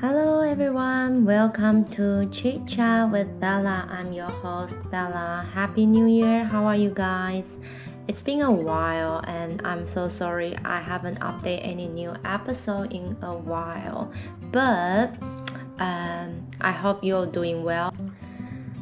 [0.00, 3.84] Hello everyone, welcome to Chit Chat with Bella.
[3.90, 5.44] I'm your host Bella.
[5.52, 6.44] Happy New Year.
[6.44, 7.46] How are you guys?
[8.06, 13.16] It's been a while and I'm so sorry I haven't updated any new episode in
[13.22, 14.12] a while.
[14.52, 15.20] But
[15.80, 17.92] um, I hope you're doing well.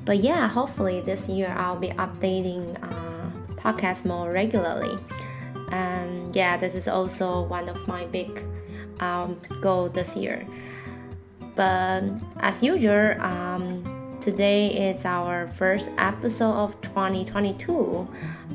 [0.05, 4.99] But yeah, hopefully this year I'll be updating uh, podcast more regularly.
[5.71, 8.45] And yeah, this is also one of my big
[9.01, 10.47] um, goal this year.
[11.57, 18.07] But as usual, um, today is our first episode of 2022.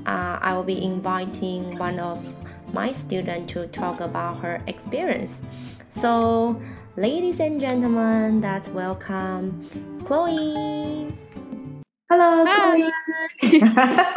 [0.05, 2.22] Uh, I will be inviting one of
[2.74, 5.41] my students to talk about her experience.
[5.90, 6.62] So,
[6.96, 9.66] ladies and gentlemen, that's welcome
[10.05, 11.12] Chloe.
[12.08, 12.91] Hello, Chloe.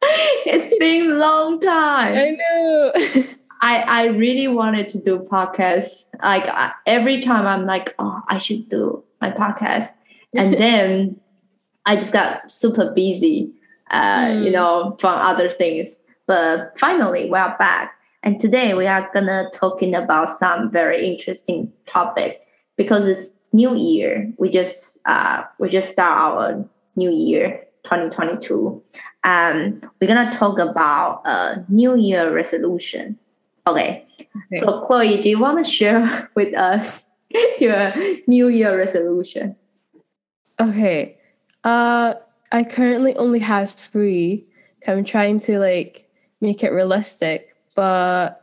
[0.44, 2.14] it's been a long time.
[2.14, 3.24] I know.
[3.62, 6.08] I, I really wanted to do podcasts.
[6.22, 9.88] Like I, every time I'm like, oh, I should do my podcast,
[10.34, 11.20] and then
[11.86, 13.52] I just got super busy,
[13.90, 14.44] uh, mm.
[14.44, 16.02] you know, from other things.
[16.26, 21.70] But finally, we are back, and today we are gonna talking about some very interesting
[21.86, 24.32] topic because it's New Year.
[24.38, 28.82] We just uh, we just start our New Year 2022.
[29.24, 33.18] Um, we're gonna talk about a New Year resolution
[33.66, 34.06] Okay.
[34.20, 34.60] okay.
[34.60, 37.08] So, Chloe, do you want to share with us
[37.60, 37.92] your
[38.26, 39.56] New Year resolution?
[40.60, 41.18] Okay.
[41.64, 42.14] Uh,
[42.52, 44.46] I currently only have three.
[44.86, 46.08] I'm trying to like
[46.40, 48.42] make it realistic, but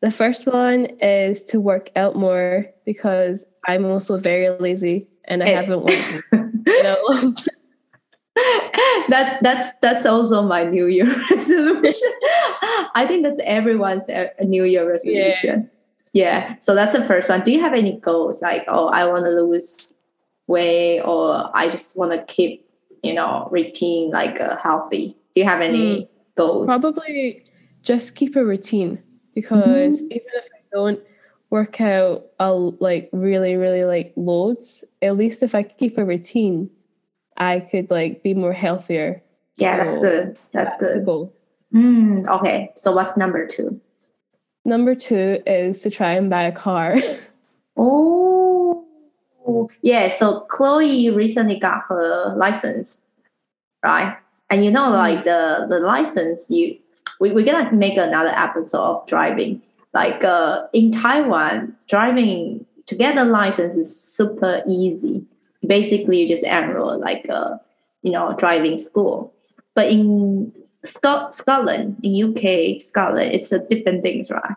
[0.00, 5.46] the first one is to work out more because I'm also very lazy and I
[5.46, 5.54] hey.
[5.54, 7.34] haven't worked a long
[9.08, 12.12] that that's that's also my New Year resolution.
[12.94, 15.70] I think that's everyone's uh, New Year resolution.
[16.12, 16.48] Yeah.
[16.48, 16.56] yeah.
[16.60, 17.42] So that's the first one.
[17.42, 19.94] Do you have any goals like, oh, I want to lose
[20.46, 22.68] weight, or I just want to keep,
[23.02, 25.16] you know, routine like uh, healthy?
[25.34, 26.66] Do you have any mm, goals?
[26.66, 27.44] Probably
[27.82, 29.02] just keep a routine
[29.34, 30.12] because mm-hmm.
[30.12, 31.00] even if I don't
[31.50, 34.84] work out, I'll like really, really like loads.
[35.02, 36.70] At least if I keep a routine
[37.38, 39.22] I could like be more healthier.
[39.56, 40.38] Yeah, so that's good.
[40.52, 41.04] That's, that's good.
[41.04, 41.32] goal.
[41.74, 43.80] Mm, okay, so what's number two?
[44.64, 46.96] Number two is to try and buy a car.
[47.76, 48.84] oh,
[49.82, 50.14] yeah.
[50.14, 53.02] So Chloe recently got her license,
[53.82, 54.16] right?
[54.50, 54.96] And you know, mm.
[54.96, 56.78] like the the license, you
[57.20, 59.62] we we're gonna make another episode of driving.
[59.94, 65.26] Like uh, in Taiwan, driving to get a license is super easy
[65.66, 67.60] basically you just enroll like a
[68.02, 69.32] you know driving school.
[69.74, 70.52] But in
[70.84, 74.54] Scot- scotland in uk scotland it's a different things right?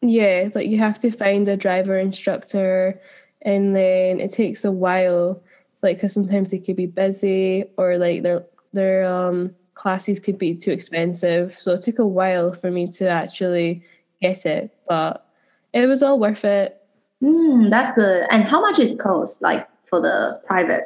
[0.00, 3.00] Yeah like you have to find a driver instructor
[3.42, 5.42] and then it takes a while
[5.82, 10.54] like because sometimes they could be busy or like their their um classes could be
[10.54, 11.58] too expensive.
[11.58, 13.82] So it took a while for me to actually
[14.22, 15.26] get it but
[15.72, 16.80] it was all worth it.
[17.22, 18.26] Mm, that's good.
[18.30, 20.84] And how much it cost like for the private?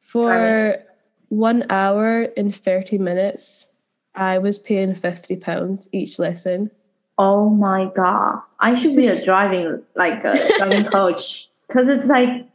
[0.00, 0.88] For private?
[1.28, 3.66] one hour and 30 minutes,
[4.14, 6.70] I was paying £50 each lesson.
[7.18, 8.40] Oh my God.
[8.60, 12.46] I should be a driving, like a driving coach because it's like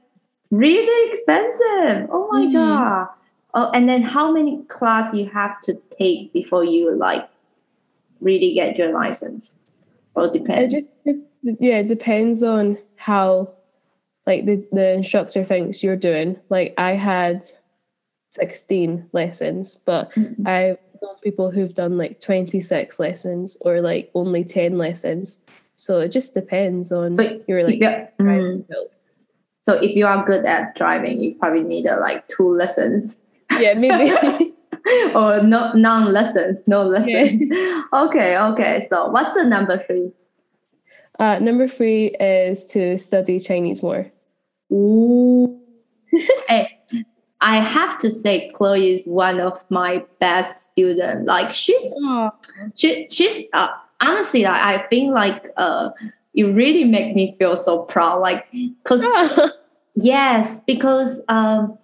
[0.50, 2.10] really expensive.
[2.12, 2.54] Oh my mm.
[2.54, 3.08] God.
[3.54, 7.28] Oh, and then how many class you have to take before you like
[8.22, 9.58] really get your license?
[10.16, 10.74] Or depends.
[10.74, 13.52] It just yeah, it depends on how
[14.28, 16.40] like the, the instructor thinks you're doing.
[16.50, 17.46] Like I had
[18.32, 20.48] 16 lessons, but mm-hmm.
[20.48, 25.40] I know people who've done like 26 lessons or like only 10 lessons.
[25.76, 28.66] So it just depends on so your like mm,
[29.64, 33.22] So if you are good at driving, you probably need uh, like two lessons.
[33.60, 34.54] Yeah, maybe.
[35.16, 37.42] or no non lessons, no lessons.
[37.52, 37.82] Yeah.
[37.94, 38.86] okay, okay.
[38.88, 40.12] So what's the number three?
[41.22, 44.12] Uh, number three is to study Chinese more.
[44.72, 45.62] Ooh.
[46.48, 46.80] hey,
[47.42, 51.28] I have to say, Chloe is one of my best students.
[51.28, 51.94] Like she's,
[52.74, 53.68] she, she's uh,
[54.02, 55.92] honestly, like, I think like uh,
[56.34, 58.20] it really make me feel so proud.
[58.20, 58.48] Like,
[58.84, 59.04] cause
[59.96, 61.78] yes, because um,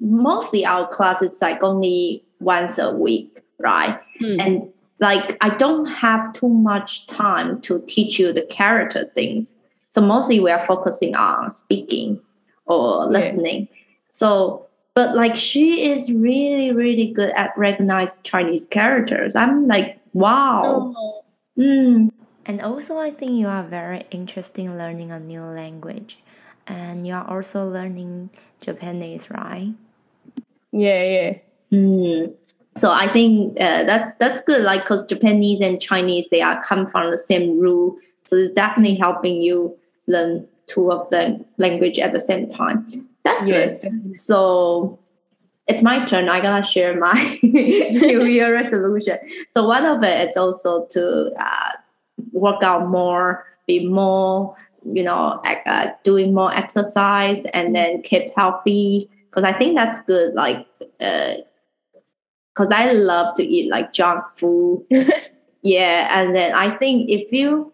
[0.00, 4.00] mostly our class is like only once a week, right?
[4.18, 4.40] Hmm.
[4.40, 4.72] And
[5.02, 9.58] like I don't have too much time to teach you the character things.
[9.90, 12.20] So mostly we are focusing on speaking
[12.66, 13.68] or listening.
[13.68, 13.76] Yeah.
[14.10, 19.34] So but like she is really really good at recognize Chinese characters.
[19.34, 20.94] I'm like wow.
[20.96, 21.24] Oh.
[21.58, 22.10] Mm.
[22.46, 26.18] And also I think you are very interested in learning a new language.
[26.68, 28.30] and you're also learning
[28.62, 29.74] Japanese, right?
[30.70, 31.32] Yeah, yeah.
[31.72, 32.34] Mm.
[32.76, 34.62] So I think uh, that's that's good.
[34.62, 38.94] Like, cause Japanese and Chinese they are come from the same root, so it's definitely
[38.94, 39.76] helping you
[40.06, 42.86] learn two of the language at the same time.
[43.24, 44.16] That's Yeah, good.
[44.16, 44.98] So
[45.68, 46.28] it's my turn.
[46.28, 49.18] I'm gonna share my New Year resolution.
[49.50, 51.70] So one of it is also to uh,
[52.32, 59.10] work out more, be more, you know, uh, doing more exercise, and then keep healthy.
[59.30, 60.34] Because I think that's good.
[60.34, 60.66] Like,
[62.54, 64.84] because I love to eat like junk food.
[65.62, 67.72] yeah, and then I think if you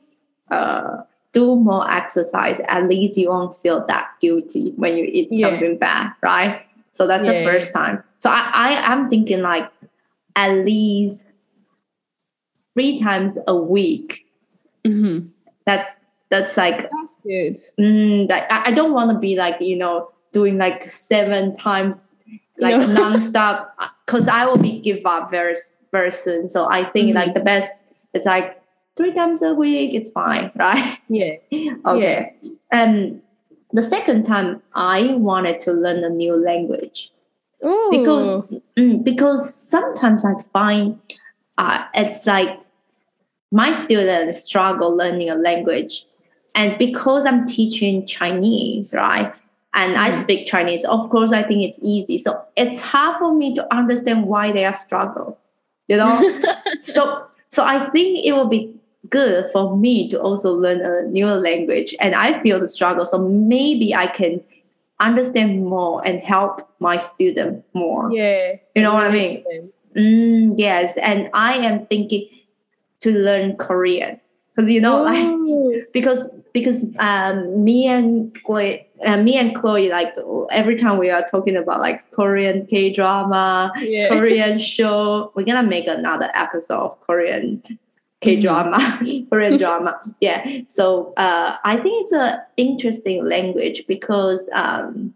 [0.50, 0.98] uh,
[1.32, 5.50] do more exercise, at least you won't feel that guilty when you eat Yeah.
[5.50, 6.62] something bad, right?
[6.92, 7.44] So that's the Yeah.
[7.44, 8.02] first time.
[8.18, 9.70] So I, I I'm thinking like
[10.36, 11.26] at least
[12.74, 14.26] three times a week.
[14.84, 15.20] hmm
[15.66, 15.88] That's
[16.30, 17.58] that's like That's good.
[17.78, 21.96] mm, like I, I don't want to be like you know doing like seven times
[22.58, 22.86] like No.
[23.00, 23.68] nonstop
[24.06, 25.54] because I will be give up very
[25.92, 26.48] very soon.
[26.48, 27.14] So I think Mhm.
[27.14, 28.60] like the best is like
[28.96, 29.94] three times a week.
[29.94, 30.98] It's fine, right?
[31.08, 31.36] Yeah.
[31.86, 32.34] okay.
[32.72, 33.22] Um,
[33.72, 37.10] the second time I wanted to learn a new language
[37.62, 40.98] Oh, because mm, because sometimes I find
[41.58, 42.58] uh, it's like
[43.50, 46.06] my students struggle learning a language,
[46.54, 49.32] and because I'm teaching Chinese, right,
[49.74, 50.22] and I Mhm.
[50.22, 52.18] speak Chinese, of course I think it's easy.
[52.18, 55.38] So it's hard for me to understand why they are struggle,
[55.88, 56.20] you know.
[56.80, 58.74] so so I think it will be
[59.10, 63.06] good for me to also learn a new language, and I feel the struggle.
[63.06, 64.40] So maybe I can
[65.00, 68.10] understand more and help my student more.
[68.12, 68.56] yeah.
[68.74, 69.44] You know what I mean?
[69.96, 72.26] Mm, yes, and I am thinking
[73.00, 74.20] to learn Korean
[74.56, 79.88] because you know, like Oh, because because um, me and Chloe, uh, me and Chloe,
[79.88, 80.14] like
[80.50, 84.08] every time we are talking about like Korean K drama, yeah.
[84.08, 87.62] Korean show, we're gonna make another episode of Korean
[88.20, 89.00] K drama,
[89.30, 90.00] Korean drama.
[90.20, 90.60] Yeah.
[90.68, 95.14] So uh, I think it's a interesting language because um,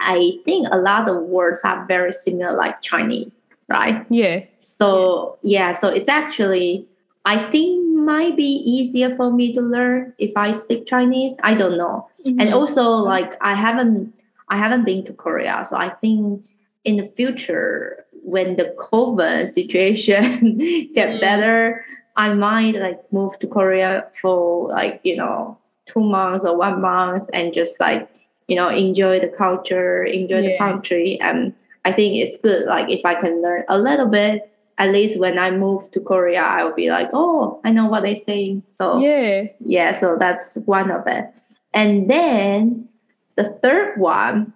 [0.00, 4.04] I think a lot of words are very similar, like Chinese, right?
[4.10, 4.44] Yeah.
[4.58, 6.86] So yeah, so it's actually
[7.24, 11.36] I think might be easier for me to learn if I speak Chinese.
[11.42, 12.08] I don't know.
[12.24, 12.54] And Mhm.
[12.54, 12.84] also
[13.14, 14.12] like I haven't
[14.48, 16.44] I haven't been to Korea, so I think
[16.84, 20.56] in the future when the COVID situation
[20.94, 21.20] get Mm.
[21.20, 21.84] better,
[22.16, 25.56] I might like move to Korea for like you know
[25.86, 28.08] two months or one month and just like
[28.48, 31.52] you know enjoy the culture, enjoy the country, and
[31.84, 34.50] I think it's good like if I can learn a little bit.
[34.76, 38.02] At least when I move to Korea, I will be like, oh, I know what
[38.02, 38.64] they're saying.
[38.72, 39.44] So yeah.
[39.60, 41.32] yeah so that's one of it
[41.74, 42.88] and then
[43.36, 44.52] the third one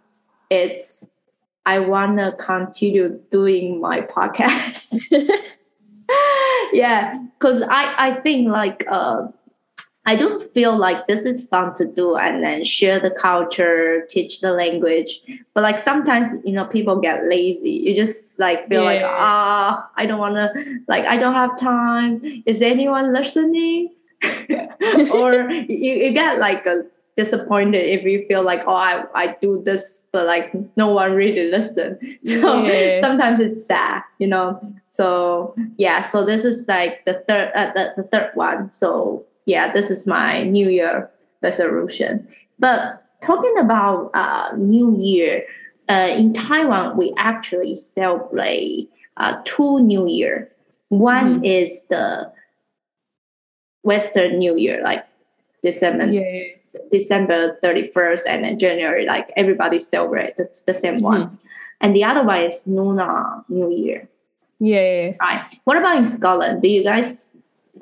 [0.49, 1.11] it's
[1.67, 4.97] i want to continue doing my podcast
[6.73, 9.27] yeah because i i think like uh
[10.11, 14.41] i don't feel like this is fun to do and then share the culture teach
[14.41, 15.11] the language.
[15.55, 17.75] But like sometimes you know people get lazy.
[17.85, 19.15] You just like feel like Yeah.
[19.33, 20.47] ah i don't want to
[20.89, 22.13] like i don't have time.
[22.47, 23.93] Is anyone listening?
[25.19, 26.83] Or you, you get like a
[27.17, 31.51] disappointed if you feel like oh I, I do this but like no one really
[31.51, 31.99] listen.
[32.25, 33.01] So Yeah.
[33.01, 34.49] sometimes it's sad you know?
[34.87, 38.73] So yeah so this is like the third uh, the, the third one.
[38.73, 41.11] So yeah this is my new year
[41.43, 42.13] resolution
[42.59, 45.43] but talking about uh, new year
[45.89, 50.35] uh, in taiwan we actually celebrate uh, two new year
[50.91, 52.07] one is the
[53.83, 55.05] western new year like
[55.63, 56.55] december Yeah.
[56.93, 61.39] December 31st and then January, like everybody celebrate the, the same one.
[61.81, 64.07] And the other one is Lunar New Year,
[64.61, 65.17] Yeah.
[65.19, 65.49] right?
[65.65, 66.61] What about in Scotland?
[66.63, 67.37] Do you guys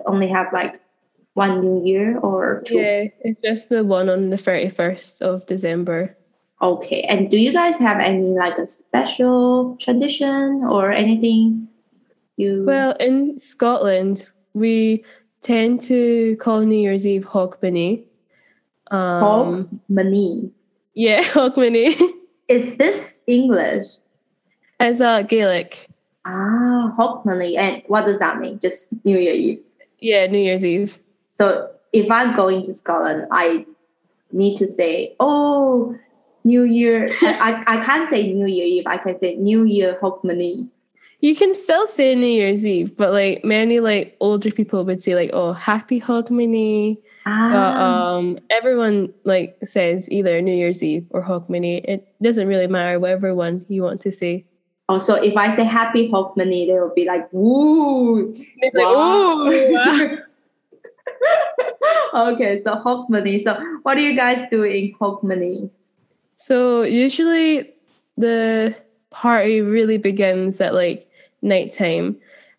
[0.06, 0.80] only have like
[1.36, 2.78] one New Year or two?
[2.78, 3.04] Yeah.
[3.20, 6.16] It's just the one on the 31st of December.
[6.62, 7.02] Okay.
[7.02, 11.68] And do you guys have any like a special tradition or anything?
[12.36, 15.04] You Well, in Scotland, we
[15.42, 18.04] tend to call New Year's Eve Hogmanay.
[18.90, 20.50] Um, Hog Money.
[20.94, 22.00] Yeah, Hogmanay.
[22.48, 23.86] Is this English?
[24.80, 25.88] It's uh, Gaelic.
[26.24, 27.56] Ah, Hogmanay.
[27.58, 28.58] And what does that mean?
[28.60, 29.60] Just New Year's Eve.
[29.98, 30.98] Yeah, New Year's Eve.
[31.36, 33.66] So if I go into Scotland, I
[34.32, 35.94] need to say, "Oh,
[36.44, 38.86] New Year." I, I, can't say New Year Eve.
[38.86, 40.66] I can say New Year Hogmanay.
[41.20, 45.14] you can still say New Year's Eve, but like many like older people would say
[45.14, 46.96] like, oh, happy Hogmanay.
[47.26, 47.50] Ah.
[47.52, 51.84] But um everyone like says either New Year's Eve or Hogmanay.
[51.84, 54.46] It doesn't really matter whatever one you want to say.
[54.88, 58.32] also, if I say happy Hogmanay, they will be like, woo.
[58.60, 60.16] They're like, Wow.
[62.14, 63.42] Okay, so Hogmanay.
[63.44, 65.68] So what do you guys do in Hogmanay?
[66.37, 67.75] So usually
[68.16, 68.75] the
[69.11, 71.11] party really begins at like
[71.42, 72.16] nighttime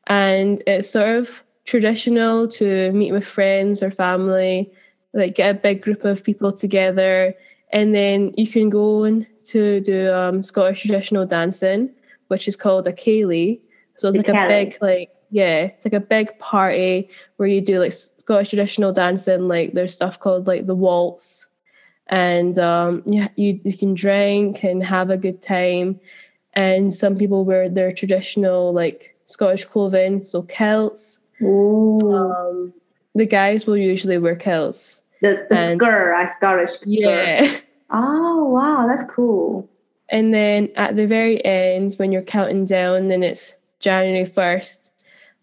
[0.08, 4.72] and it's sort of traditional to meet with friends or family,
[5.14, 7.34] like get a big group of people together
[7.72, 11.90] and then you can go on to do um, Scottish traditional dancing,
[12.28, 13.60] which is called a ceilidh.
[13.96, 17.60] So it's The like a big like yeah, it's like a big party where you
[17.60, 17.94] do like
[18.28, 21.48] Scottish traditional dancing, like there's stuff called like the waltz
[22.08, 25.98] and um, yeah, you, you can drink and have a good time.
[26.52, 31.22] And some people wear their traditional like Scottish clothing, so kilts.
[31.42, 32.14] Ooh.
[32.14, 32.74] Um,
[33.16, 35.02] the guys will usually wear kilts.
[35.22, 36.30] the the and- skirt, right?
[36.30, 36.88] Scottish skirt.
[36.88, 37.58] Yeah.
[37.90, 39.70] Oh wow, that's cool.
[40.10, 44.90] And then at the very end, when you're counting down, then it's January 1st,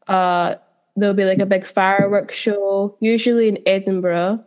[0.09, 0.57] uh,
[0.97, 4.45] there'll be like a big fireworks show, usually in Edinburgh.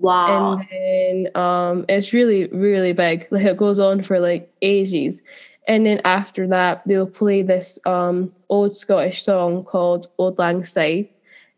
[0.00, 0.58] Wow.
[0.58, 5.22] and then um it's really really big like it goes on for like ages
[5.66, 11.08] and then after that they'll play this um old scottish song called Auld Lang Syne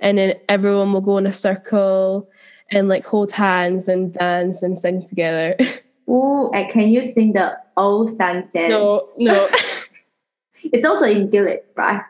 [0.00, 2.30] and then everyone will go in a circle
[2.70, 5.54] and like hold hands and dance and sing together
[6.08, 8.70] Ooh, and can you sing the old sunset?
[8.70, 9.50] no no
[10.72, 12.02] It's also in Gaelic, right?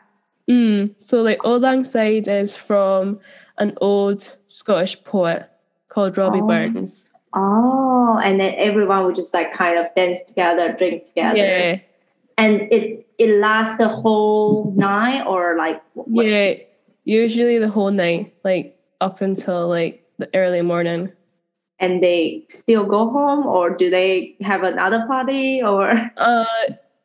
[0.49, 3.19] Mm, so like Auld Lang Syne is from
[3.57, 5.47] an old scottish poet
[5.89, 6.47] called robbie Oh.
[6.47, 11.37] burns Oh, and then everyone would just like kind of dance together, drink together.
[11.37, 11.77] yeah
[12.37, 16.55] And it it lasts the whole night or like what- Yeah,
[17.05, 21.11] usually the whole night, like up until like the early morning.
[21.79, 26.45] and they still go home or do they have another party or Uh,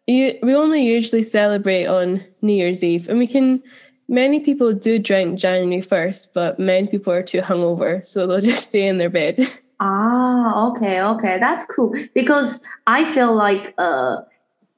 [0.06, 3.62] you, we only usually celebrate on New Year's Eve, and we can.
[4.08, 8.68] Many people do drink January first, but many people are too hungover, so they'll just
[8.68, 9.38] stay in their bed.
[9.78, 11.94] Ah, okay, okay, that's cool.
[12.14, 14.22] Because I feel like uh,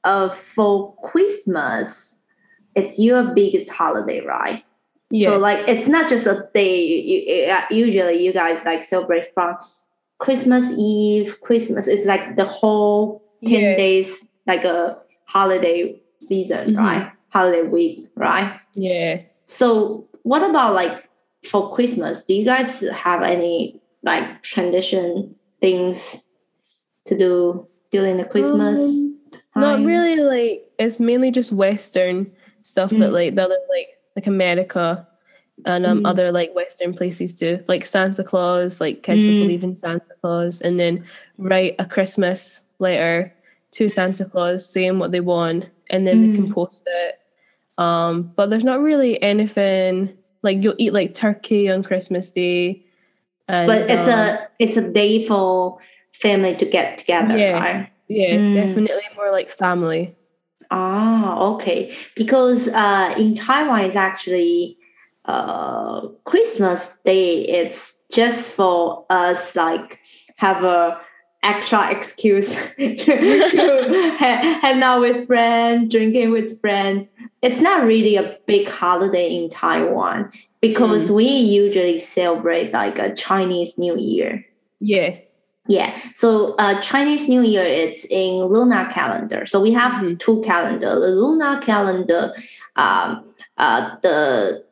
[0.03, 2.19] uh, for Christmas,
[2.75, 4.65] it's your biggest holiday, right?
[5.09, 6.83] yeah, So like, it's not just a day.
[6.83, 9.55] You, uh, usually, you guys like celebrate from
[10.17, 11.87] Christmas Eve, Christmas.
[11.87, 13.77] It's like the whole ten Yeah.
[13.77, 14.97] days, like a
[15.29, 16.77] holiday season, Mhm.
[16.77, 17.11] right?
[17.29, 18.59] Holiday week, right?
[18.73, 19.21] yeah.
[19.43, 21.09] So, what about like
[21.49, 22.23] for Christmas?
[22.25, 26.17] Do you guys have any like tradition things
[27.05, 28.79] to do during the Christmas?
[28.79, 29.15] Um,
[29.55, 30.15] Not really.
[30.17, 32.31] Like it's mainly just Western
[32.63, 33.17] stuff that Mm.
[33.19, 35.07] like the other like like America
[35.65, 36.07] and um Mm.
[36.09, 37.59] other like Western places do.
[37.67, 39.39] Like Santa Claus, like kids who Mm.
[39.39, 41.03] believe in Santa Claus, and then
[41.37, 43.33] write a Christmas letter
[43.71, 46.53] to Santa Claus saying what they want, and then they can Mm.
[46.53, 47.15] post it.
[47.77, 52.81] Um, but there's not really anything like you'll eat like turkey on Christmas Day.
[53.47, 55.77] And, But it's um, a it's a day for
[56.13, 57.53] family to get together, Yeah.
[57.59, 57.89] right?
[58.07, 58.53] yeah, it's Mm.
[58.53, 60.15] definitely more like family.
[60.71, 61.95] Ah, okay.
[62.15, 64.77] Because uh, in Taiwan, it's actually
[65.25, 67.45] uh, Christmas Day.
[67.47, 69.99] It's just for us, like
[70.35, 70.99] have a
[71.43, 77.09] extra excuse to ha- hang out with friends, drinking with friends.
[77.41, 80.31] It's not really a big holiday in Taiwan
[80.61, 84.45] because we usually celebrate like a Chinese New Year.
[84.81, 85.15] Yeah.
[85.67, 85.97] Yeah.
[86.15, 89.45] So uh, Chinese New Year it's in lunar calendar.
[89.45, 90.19] So we have Mhm.
[90.19, 90.99] two calendar.
[90.99, 92.33] The lunar calendar,
[92.75, 93.23] um,
[93.57, 94.65] uh, the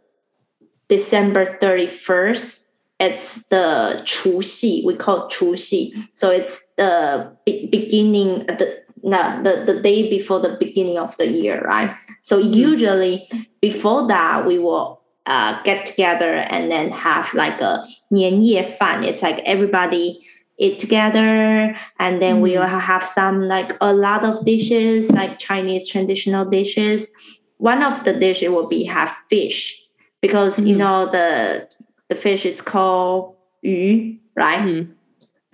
[0.89, 2.66] December thirty first
[2.98, 4.82] It's the 除夕.
[4.84, 5.92] We call it 除夕.
[6.14, 8.46] So it's the be- beginning.
[8.46, 11.90] The no, the, the day before the beginning of the year, right?
[12.20, 13.28] So usually
[13.60, 19.02] before that, we will uh, get together and then have like a 年夜饭.
[19.02, 20.20] It's like everybody
[20.58, 22.60] eat together and then we Mm.
[22.60, 27.08] will have some like a lot of dishes like chinese traditional dishes
[27.56, 29.74] one of the dishes will be have fish
[30.20, 30.78] because you Mm.
[30.78, 31.66] know the
[32.08, 34.88] the fish is called yu right Mhm.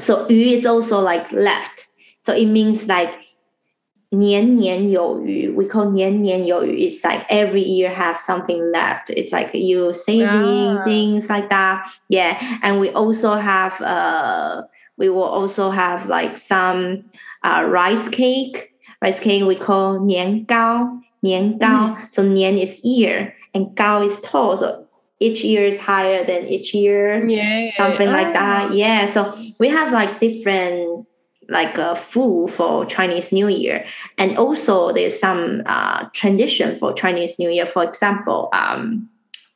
[0.00, 1.86] so yu is also like left
[2.20, 3.12] so it means like
[4.10, 10.78] 年年有余 we call 年年有余 it's like every year have something left it's like you saving
[10.78, 10.84] Ah.
[10.84, 14.62] things like that yeah and we also have uh
[14.96, 17.04] we will also have like some
[17.44, 20.88] uh, rice cake rice cake we call 年糕
[21.20, 21.96] 年糕.
[22.12, 24.56] So 年 is year and gao is tall.
[24.56, 24.81] So
[25.19, 27.25] each year is higher than each year.
[27.27, 27.71] Yeah.
[27.77, 28.33] Something like Ah.
[28.67, 28.73] that.
[28.73, 29.05] Yeah.
[29.07, 31.07] So we have like different
[31.49, 33.85] like uh, food for Chinese New Year,
[34.17, 37.65] and also there's some uh, tradition for Chinese New Year.
[37.65, 39.09] For example, um,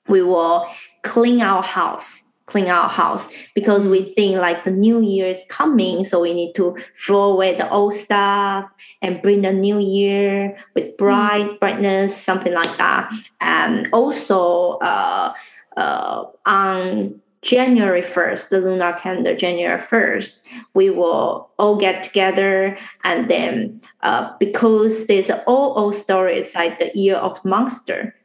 [0.07, 0.67] we will
[1.03, 2.09] clean our house,
[2.47, 6.53] clean our house because we think like the New Year is coming, so we need
[6.55, 8.65] to throw away the old stuff
[9.01, 13.11] and bring the New Year with bright brightness, something like that.
[13.41, 15.33] And also, uh,
[15.75, 22.77] uh, on January 1st, the lunar calendar, January 1st, we will all get together.
[23.03, 28.15] And then, uh, because there's an old, it's like the year of monster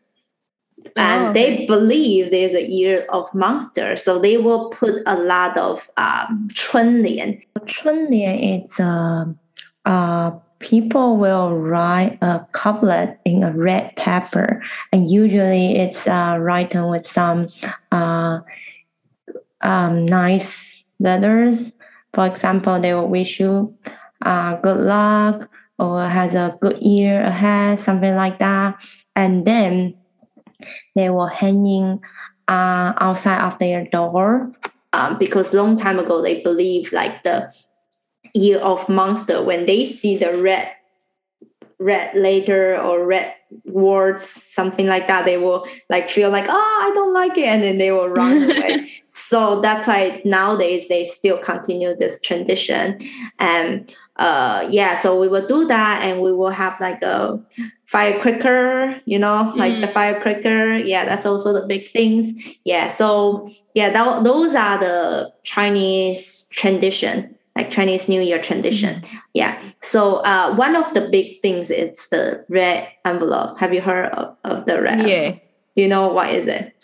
[0.97, 1.33] and okay.
[1.33, 6.49] they believe there's a year of monster so they will put a lot of um,
[6.53, 9.25] chunlian chunlian is uh,
[9.85, 10.31] uh,
[10.63, 14.63] people will write a couplet in a red paper,
[14.93, 17.49] and usually it's uh, written with some
[17.91, 18.39] uh,
[19.61, 21.73] um, nice letters.
[22.15, 23.75] For example they will wish you
[24.23, 25.49] uh, good luck
[25.79, 28.77] or has a good year ahead something like that.
[29.17, 29.95] And then
[30.95, 32.01] they were hanging
[32.49, 34.53] uh, outside of their door.
[34.93, 37.51] Um, because long time ago they believe like the
[38.35, 40.71] year of monster when they see the red
[41.79, 46.93] red letter or red words something like that they will like feel like oh i
[46.95, 48.93] don't like it and then they will run away.
[49.15, 52.99] So that's why nowadays they still continue this tradition.
[53.39, 57.41] And uh yeah so we will do that and we will have like a
[57.87, 62.27] firecracker you know like the firecracker yeah that's also the big things.
[62.65, 69.03] Yeah so yeah that, those are the chinese tradition like chinese new year tradition.
[69.35, 73.59] Yeah so uh, one of the big things is the red envelope.
[73.59, 75.15] Have you heard of, of the red Yeah.
[75.15, 75.43] envelope?
[75.75, 76.75] do you know what is it?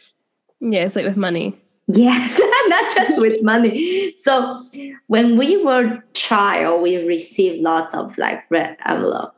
[0.61, 1.57] Yeah, it's like with money.
[1.88, 4.14] Yes, not just with money.
[4.18, 4.62] So
[5.08, 9.36] when we were child, we received lots of like red envelope.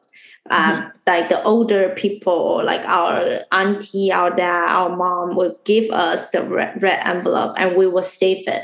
[0.52, 5.90] Um, Like the older people, or like our auntie, our dad, our mom would give
[5.90, 8.64] us the red, red envelope, and we will save it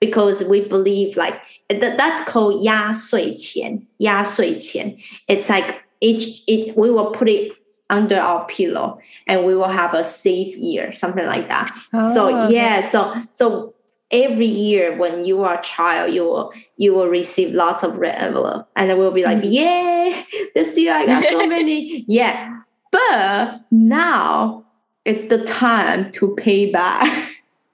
[0.00, 4.96] because we believe like that, that's called 压岁钱,压岁钱.
[5.28, 7.52] It's like each it we will put it
[7.89, 12.43] under our pillow and we will have a safe year, something like that so Oh,
[12.45, 12.53] okay.
[12.55, 13.73] yeah so so
[14.11, 18.15] every year when you are a child you will you will receive lots of red
[18.15, 19.51] envelope and then we'll be like Mhm.
[19.51, 20.25] yay
[20.55, 22.59] this year i got so many yeah
[22.91, 24.65] but now
[25.05, 27.05] it's the time to pay back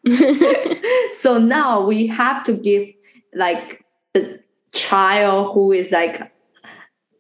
[1.20, 2.88] so now we have to give
[3.34, 4.40] like the
[4.74, 6.32] child who is like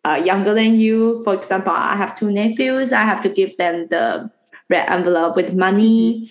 [0.06, 1.24] uh, younger than you.
[1.24, 2.92] For example i have two nephews.
[2.92, 4.30] I have to give them the
[4.70, 6.30] red envelope with money.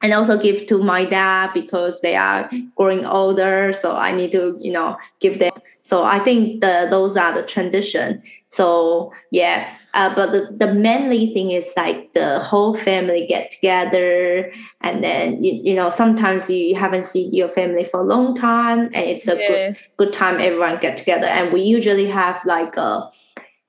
[0.00, 3.72] And also give to my dad because they are growing older.
[3.72, 5.52] So i need to you know give them.
[5.80, 11.32] So i think the those are the tradition so yeah uh, but the, the mainly
[11.32, 16.74] thing is like the whole family get together and then you, you know sometimes you
[16.74, 19.72] haven't seen your family for a long time and it's a good yeah.
[19.98, 23.10] good time everyone get together and we usually have like a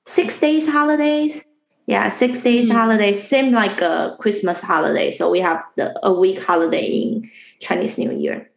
[0.05, 1.43] six days holidays
[1.87, 2.73] yeah six days Mm.
[2.73, 7.97] holidays same like a christmas holiday so we have the a week holiday in chinese
[7.97, 8.48] new year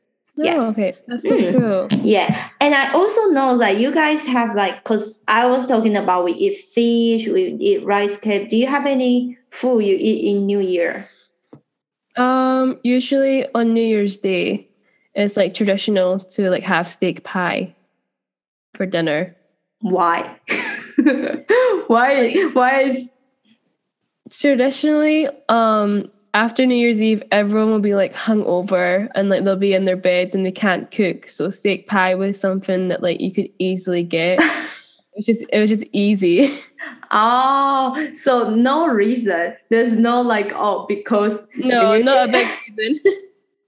[0.44, 0.54] Yeah.
[0.58, 0.96] Oh, okay.
[1.06, 1.52] That's so Mm.
[1.52, 1.88] cool.
[2.02, 6.24] yeah and i also know that you guys have like because i was talking about
[6.24, 10.46] we eat fish we eat rice cake do you have any food you eat in
[10.46, 11.06] new year
[12.16, 14.68] Um, usually on New Year's Day,
[15.14, 17.74] it's like traditional to like have steak pie
[18.74, 19.34] for dinner.
[19.80, 20.36] why
[21.88, 23.10] why why is
[24.30, 29.74] Traditionally, um, after New Year's Eve, everyone will be like hungover and like they'll be
[29.74, 31.28] in their beds and they can't cook.
[31.28, 34.38] So steak pie was something that like you could easily get.
[34.42, 36.58] it was just it was just easy.
[37.10, 39.54] Oh, so no reason.
[39.68, 43.00] There's no like, oh, because no, you- not a big reason.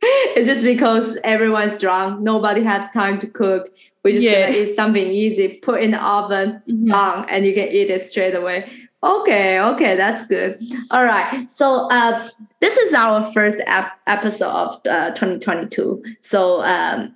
[0.03, 2.21] it's just because everyone's drunk.
[2.23, 3.69] Nobody has time to cook.
[4.03, 4.47] We just Yeah.
[4.51, 6.91] gonna eat something easy, put in the oven, mm-hmm.
[6.91, 8.71] bang, and you can eat it straight away.
[9.05, 10.63] Okay, okay, that's good.
[10.91, 11.51] All right.
[11.51, 12.27] So uh,
[12.61, 16.03] this is our first ep- episode of uh, 2022.
[16.21, 17.15] So um,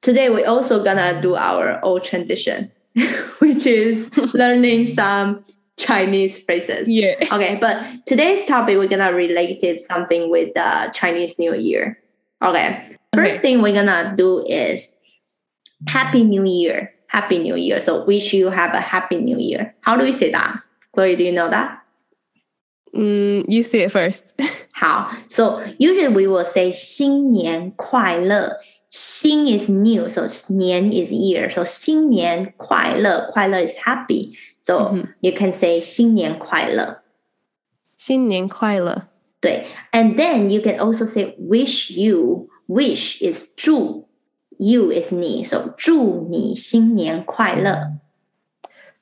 [0.00, 2.72] today we're also gonna do our old tradition,
[3.40, 5.44] which is learning some
[5.76, 6.88] Chinese phrases.
[6.88, 7.14] Yeah.
[7.30, 11.98] Okay, but today's topic we're gonna relate it something with uh, Chinese New Year.
[12.42, 13.42] Okay, first Okay.
[13.42, 14.96] thing we're gonna do is
[15.86, 16.90] Happy New Year.
[17.08, 17.80] Happy New Year.
[17.80, 19.74] So wish you have a Happy New Year.
[19.82, 20.56] How do we say that?
[20.91, 21.79] Chloe, do you know that?
[22.95, 24.33] Mm, you say it first.
[24.73, 28.57] 好，so usually we will say 新年快乐。
[28.89, 31.49] 新 is new, so 年 is year.
[31.51, 34.35] So 新年快乐，快乐 is happy.
[34.61, 37.03] So you can say 新年快乐。
[37.97, 39.07] 新年快乐。
[39.39, 42.49] 对，and then you can also say wish you.
[42.67, 44.07] Wish is 祝，
[44.57, 47.99] you is 你，so 祝你新年快乐。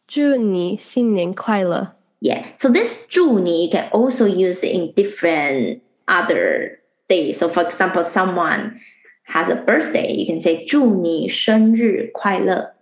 [0.09, 1.95] 祝你新年快乐。
[2.19, 7.37] Yeah, so this 祝你 you can also use it in different other days.
[7.37, 8.79] So for example, someone
[9.27, 12.73] has a birthday, you can say 祝你生日快乐。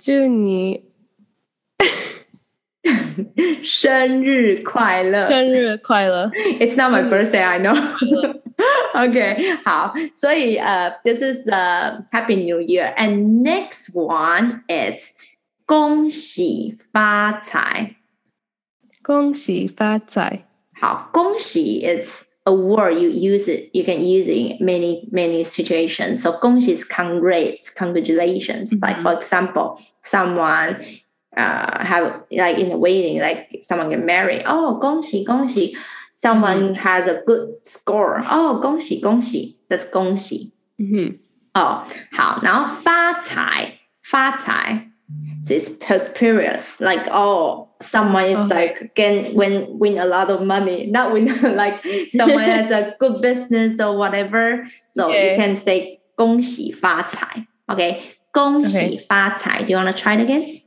[0.00, 0.84] 祝你
[3.62, 5.28] 生日快乐！
[5.28, 6.30] 生日快乐！
[6.60, 7.74] It's not my birthday, I know.
[8.94, 15.10] okay, 好，所以呃、uh,，this is a Happy New Year, and next one is
[15.66, 17.96] 恭喜发财。
[19.02, 20.46] 恭喜发财。
[20.72, 23.70] 好，恭喜 is a word you use it.
[23.72, 26.22] You can use it in many many situations.
[26.22, 28.72] So 恭喜 is congrats, congratulations.
[28.72, 28.88] Mm -hmm.
[28.88, 30.76] Like for example, someone
[31.36, 34.44] uh, have like in the wedding, like someone get married.
[34.46, 35.76] Oh, 恭喜恭喜.
[36.14, 36.76] Someone mm -hmm.
[36.76, 38.22] has a good score.
[38.30, 39.58] Oh, 恭喜恭喜.
[39.68, 40.52] That's 恭喜.
[40.78, 41.18] Mm-hmm.
[41.54, 44.90] Oh, 好，然后发财发财
[45.42, 46.80] so it's prosperous.
[46.80, 48.54] Like oh, someone is okay.
[48.54, 50.86] like can win win a lot of money.
[50.86, 54.68] Not win like someone has a good business or whatever.
[54.88, 55.30] So yeah.
[55.30, 57.46] you can say 恭喜发财.
[57.68, 58.00] Okay,
[58.32, 59.62] 恭喜发财.
[59.62, 60.62] Do you want to try it again?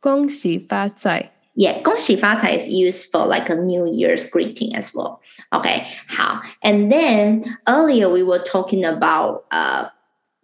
[0.00, 1.30] 恭喜发财.
[1.56, 5.20] Yeah, 恭喜发财 is used for like a New Year's greeting as well.
[5.52, 6.40] Okay, how?
[6.62, 9.88] And then earlier we were talking about uh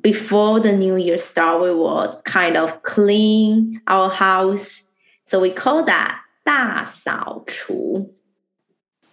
[0.05, 4.83] before the New Year start, we will kind of clean our house.
[5.25, 8.15] So we call that 大扫除。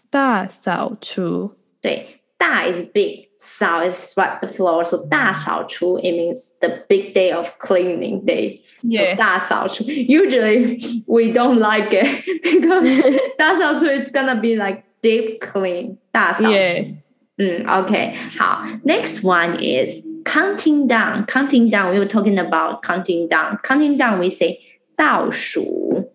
[0.10, 1.52] 大扫除。
[1.82, 4.86] 对，大 is big, 扫 is sweep the floor.
[4.86, 8.62] So 大扫除 it means the big day of cleaning day.
[8.82, 9.12] Yeah.
[9.12, 9.84] So 大扫除.
[9.84, 12.08] Usually we don't like it
[12.43, 15.98] because 大扫除 is gonna be like deep clean.
[16.12, 16.50] 大扫除.
[16.50, 16.96] Yeah.
[17.38, 18.15] Mm, okay.
[18.39, 18.65] 好.
[18.84, 23.58] Next one is counting down, counting down, we were talking about counting down.
[23.63, 24.60] Counting down, we say
[24.96, 26.12] 倒数。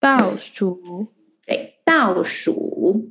[0.00, 1.08] 倒数。
[1.46, 3.10] 对，倒数。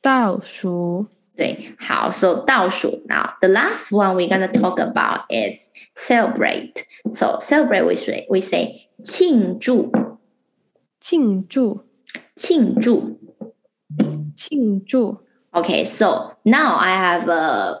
[0.00, 1.06] 倒数。
[1.36, 3.02] 对，好，so 倒数。
[3.08, 6.84] Now the last one we're gonna talk about is celebrate.
[7.12, 9.92] So celebrate we say we say 庆祝。
[11.00, 11.84] 庆祝。
[12.34, 13.18] 庆祝。
[14.34, 15.20] 庆祝。
[15.52, 17.80] Okay, so now I have a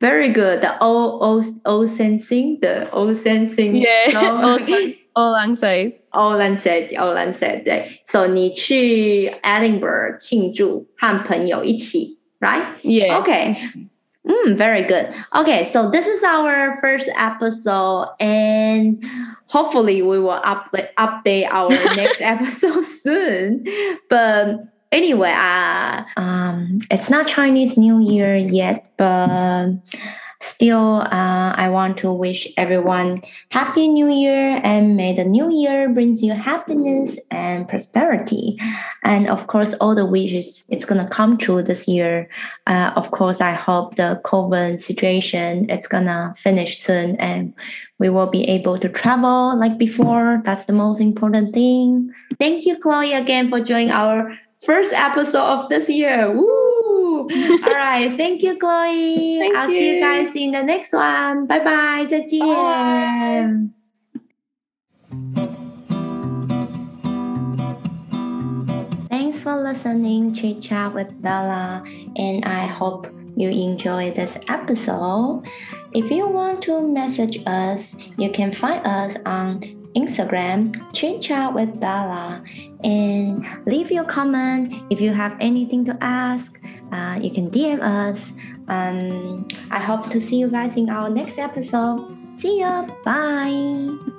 [0.00, 0.60] very good.
[0.60, 3.76] The old old old sensing, the old sensing.
[3.76, 4.60] Yeah, old
[5.16, 5.94] old lang said.
[6.12, 7.64] Old lang said, old lang said.
[7.64, 12.64] 对，so 你去 Edinburgh 庆祝，和朋友一起，right?
[12.82, 13.20] Yeah.
[13.20, 13.56] Okay.
[14.26, 15.12] Mm, very good.
[15.34, 19.04] Okay, so this is our first episode, and
[19.48, 23.64] hopefully we will update update our next episode soon.
[24.08, 24.60] But
[24.91, 29.71] anyway, uh, um, it's not Chinese New Year yet, but
[30.41, 33.17] still, uh, I want to wish everyone
[33.49, 38.57] Happy New Year and may the New Year brings you happiness and prosperity.
[39.03, 42.29] And of course, all the wishes it's gonna come true this year.
[42.67, 47.53] Uh, of course, I hope the COVID situation it's gonna finish soon and
[47.97, 50.41] we will be able to travel like before.
[50.45, 52.13] That's the most important thing.
[52.39, 56.31] Thank you, Chloe, again for joining our first episode of this year.
[56.31, 57.29] Woo!
[57.63, 58.15] All right.
[58.17, 59.39] Thank you, Chloe.
[59.39, 59.77] Thank I'll you.
[59.77, 61.47] see you guys in the next one.
[61.47, 62.05] Bye bye.
[62.09, 62.39] 再见。
[62.39, 63.69] Bye.
[69.09, 71.83] Thanks for listening Chit Chat with Bella,
[72.15, 75.43] and I hope you enjoy this episode.
[75.93, 79.61] If you want to message us, you can find us on
[79.95, 82.43] Instagram, Chit Chat with Bella,
[82.83, 84.73] and leave your comment.
[84.89, 86.59] If you have anything to ask,
[86.91, 88.31] uh, you can DM us.
[88.67, 92.15] Um, I hope to see you guys in our next episode.
[92.37, 92.87] See ya.
[93.03, 94.15] Bye.